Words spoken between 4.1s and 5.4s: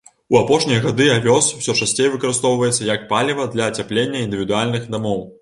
індывідуальных дамоў.